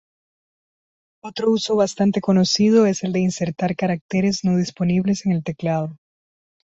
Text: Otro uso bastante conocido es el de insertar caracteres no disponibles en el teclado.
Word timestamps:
Otro 1.21 1.51
uso 1.51 1.75
bastante 1.75 2.21
conocido 2.21 2.87
es 2.87 3.03
el 3.03 3.11
de 3.13 3.19
insertar 3.19 3.75
caracteres 3.75 4.43
no 4.43 4.57
disponibles 4.57 5.27
en 5.27 5.31
el 5.33 5.43
teclado. 5.43 5.95